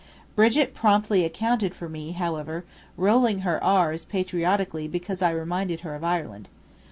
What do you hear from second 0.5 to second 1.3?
promptly